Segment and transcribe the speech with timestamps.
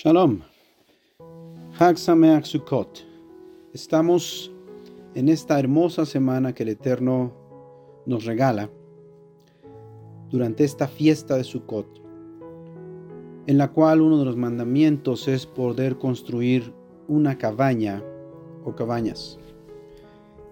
[0.00, 0.42] Shalom.
[1.76, 3.04] Hag Sameach Sukkot.
[3.74, 4.48] Estamos
[5.16, 7.32] en esta hermosa semana que el Eterno
[8.06, 8.70] nos regala
[10.30, 12.00] durante esta fiesta de Sukkot,
[13.48, 16.72] en la cual uno de los mandamientos es poder construir
[17.08, 18.00] una cabaña
[18.64, 19.36] o cabañas.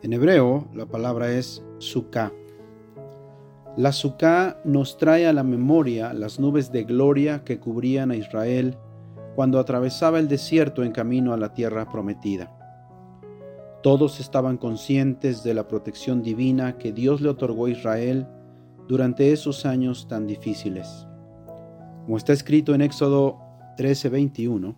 [0.02, 2.32] En hebreo la palabra es Sukkah.
[3.76, 8.76] La Sukkah nos trae a la memoria las nubes de gloria que cubrían a Israel
[9.36, 12.50] cuando atravesaba el desierto en camino a la tierra prometida.
[13.82, 18.26] Todos estaban conscientes de la protección divina que Dios le otorgó a Israel
[18.88, 21.06] durante esos años tan difíciles.
[22.06, 23.38] Como está escrito en Éxodo
[23.76, 24.74] 13:21,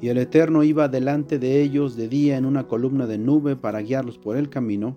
[0.00, 3.80] y el Eterno iba delante de ellos de día en una columna de nube para
[3.80, 4.96] guiarlos por el camino,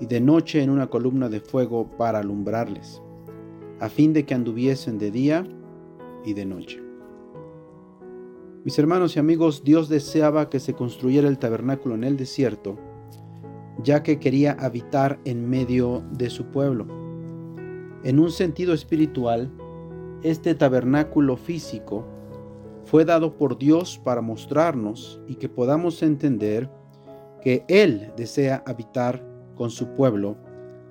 [0.00, 3.02] y de noche en una columna de fuego para alumbrarles,
[3.80, 5.44] a fin de que anduviesen de día
[6.24, 6.89] y de noche.
[8.62, 12.76] Mis hermanos y amigos, Dios deseaba que se construyera el tabernáculo en el desierto,
[13.82, 16.86] ya que quería habitar en medio de su pueblo.
[18.04, 19.50] En un sentido espiritual,
[20.22, 22.06] este tabernáculo físico
[22.84, 26.70] fue dado por Dios para mostrarnos y que podamos entender
[27.40, 29.24] que Él desea habitar
[29.54, 30.36] con su pueblo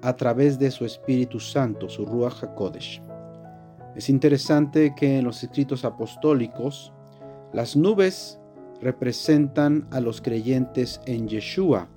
[0.02, 3.04] a través de su Espíritu Santo, su Ruach HaKodesh.
[3.95, 6.94] Es interesante que en los escritos apostólicos,
[7.53, 8.39] las nubes
[8.81, 11.89] representan a los creyentes en Yeshua,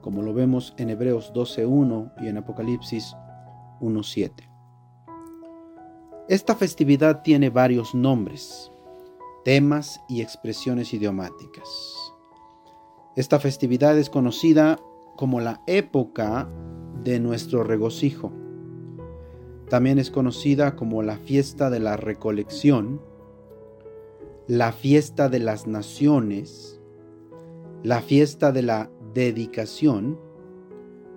[0.00, 3.14] como lo vemos en Hebreos 12.1 y en Apocalipsis
[3.80, 4.32] 1.7.
[6.28, 8.72] Esta festividad tiene varios nombres,
[9.44, 11.68] temas y expresiones idiomáticas.
[13.14, 14.78] Esta festividad es conocida
[15.16, 16.48] como la época
[17.02, 18.32] de nuestro regocijo.
[19.68, 23.00] También es conocida como la fiesta de la recolección,
[24.48, 26.80] la fiesta de las naciones,
[27.82, 30.18] la fiesta de la dedicación,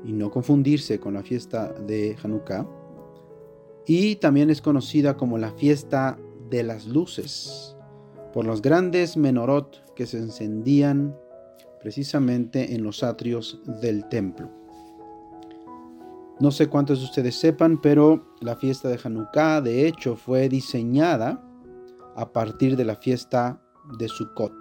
[0.03, 2.67] y no confundirse con la fiesta de Hanukkah,
[3.85, 6.17] y también es conocida como la fiesta
[6.49, 7.75] de las luces,
[8.33, 11.15] por los grandes menorot que se encendían
[11.81, 14.49] precisamente en los atrios del templo.
[16.39, 21.48] No sé cuántos de ustedes sepan, pero la fiesta de Hanukkah de hecho fue diseñada
[22.19, 23.61] a partir de la fiesta
[23.97, 24.53] de Sukkot.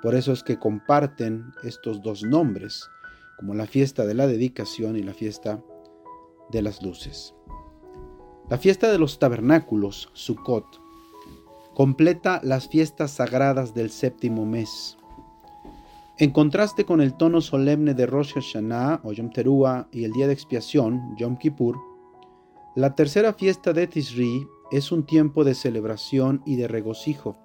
[0.00, 2.88] Por eso es que comparten estos dos nombres,
[3.36, 5.62] como la fiesta de la dedicación y la fiesta
[6.50, 7.34] de las luces.
[8.48, 10.64] La fiesta de los tabernáculos, Sukkot,
[11.74, 14.96] completa las fiestas sagradas del séptimo mes.
[16.16, 20.26] En contraste con el tono solemne de Rosh Hashanah o Yom Teruah y el día
[20.26, 21.76] de expiación, Yom Kippur,
[22.74, 27.36] la tercera fiesta de Tisri es un tiempo de celebración y de regocijo.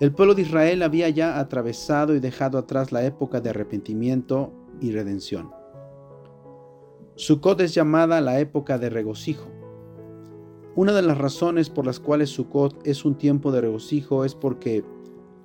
[0.00, 4.92] El pueblo de Israel había ya atravesado y dejado atrás la época de arrepentimiento y
[4.92, 5.50] redención.
[7.16, 9.48] Sukkot es llamada la época de regocijo.
[10.76, 14.84] Una de las razones por las cuales Sukkot es un tiempo de regocijo es porque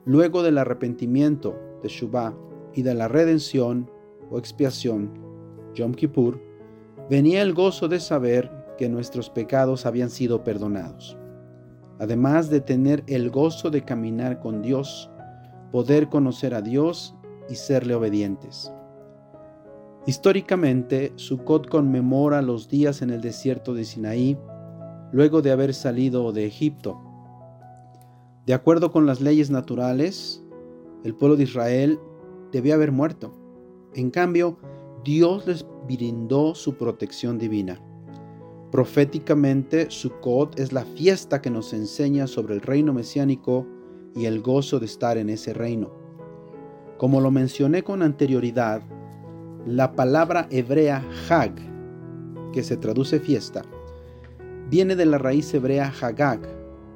[0.06, 2.36] luego del arrepentimiento de Shubá
[2.74, 3.90] y de la redención
[4.32, 5.12] o expiación,
[5.76, 6.42] Yom Kippur,
[7.10, 11.18] venía el gozo de saber que nuestros pecados habían sido perdonados.
[12.00, 15.12] Además de tener el gozo de caminar con Dios,
[15.74, 17.14] poder conocer a Dios
[17.50, 18.72] y serle obedientes.
[20.06, 24.38] Históricamente, Sukkot conmemora los días en el desierto de Sinaí,
[25.12, 27.02] luego de haber salido de Egipto.
[28.46, 30.42] De acuerdo con las leyes naturales,
[31.04, 32.00] el pueblo de Israel
[32.54, 33.34] debía haber muerto.
[33.94, 34.58] En cambio,
[35.04, 37.82] Dios les brindó su protección divina.
[38.72, 43.66] Proféticamente, Sukkot es la fiesta que nos enseña sobre el reino mesiánico
[44.16, 45.92] y el gozo de estar en ese reino.
[46.98, 48.84] Como lo mencioné con anterioridad,
[49.66, 51.56] la palabra hebrea Hag,
[52.54, 53.64] que se traduce fiesta,
[54.70, 56.42] viene de la raíz hebrea Hagag,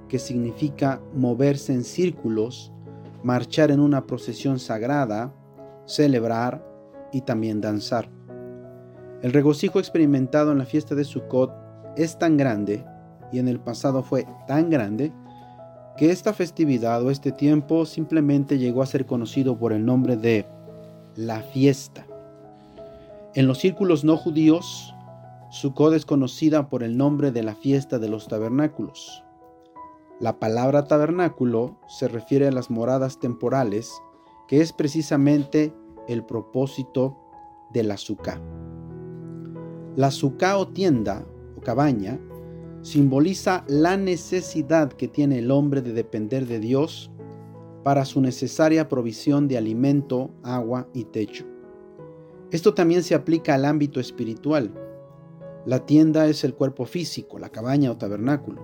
[0.08, 2.72] que significa moverse en círculos,
[3.24, 5.34] marchar en una procesión sagrada,
[5.86, 6.64] celebrar
[7.12, 8.12] y también danzar.
[9.24, 11.63] El regocijo experimentado en la fiesta de Sukkot
[11.98, 12.86] es tan grande,
[13.32, 15.12] y en el pasado fue tan grande,
[15.98, 20.48] que esta festividad o este tiempo simplemente llegó a ser conocido por el nombre de
[21.16, 22.06] la fiesta.
[23.36, 24.94] En los círculos no judíos,
[25.50, 29.24] Sukkot es conocida por el nombre de la fiesta de los tabernáculos.
[30.20, 33.92] La palabra tabernáculo se refiere a las moradas temporales,
[34.48, 35.74] que es precisamente
[36.08, 37.18] el propósito
[37.72, 38.40] de la sukkah.
[39.96, 41.24] La sukkah o tienda
[41.64, 42.20] cabaña
[42.84, 47.10] simboliza la necesidad que tiene el hombre de depender de Dios
[47.84, 51.46] para su necesaria provisión de alimento, agua y techo.
[52.52, 54.74] Esto también se aplica al ámbito espiritual.
[55.66, 58.62] La tienda es el cuerpo físico, la cabaña o tabernáculo,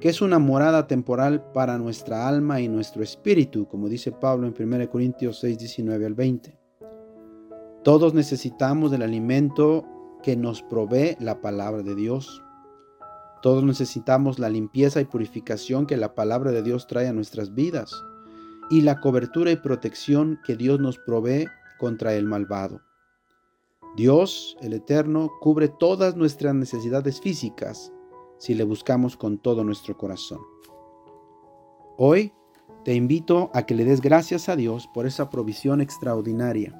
[0.00, 4.54] que es una morada temporal para nuestra alma y nuestro espíritu, como dice Pablo en
[4.58, 6.58] 1 Corintios 6, 19 al 20.
[7.82, 9.84] Todos necesitamos del alimento
[10.24, 12.42] que nos provee la palabra de Dios.
[13.42, 17.92] Todos necesitamos la limpieza y purificación que la palabra de Dios trae a nuestras vidas
[18.70, 21.46] y la cobertura y protección que Dios nos provee
[21.78, 22.80] contra el malvado.
[23.96, 27.92] Dios, el Eterno, cubre todas nuestras necesidades físicas
[28.38, 30.40] si le buscamos con todo nuestro corazón.
[31.98, 32.32] Hoy
[32.82, 36.74] te invito a que le des gracias a Dios por esa provisión extraordinaria,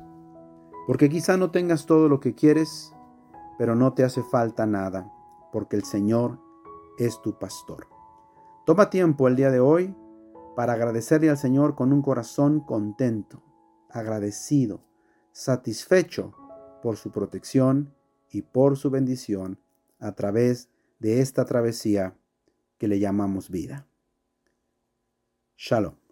[0.86, 2.93] porque quizá no tengas todo lo que quieres,
[3.58, 5.12] pero no te hace falta nada,
[5.52, 6.40] porque el Señor
[6.98, 7.88] es tu pastor.
[8.66, 9.94] Toma tiempo el día de hoy
[10.56, 13.42] para agradecerle al Señor con un corazón contento,
[13.90, 14.80] agradecido,
[15.32, 16.34] satisfecho
[16.82, 17.94] por su protección
[18.30, 19.58] y por su bendición
[19.98, 20.68] a través
[20.98, 22.16] de esta travesía
[22.78, 23.86] que le llamamos vida.
[25.56, 26.03] Shalom.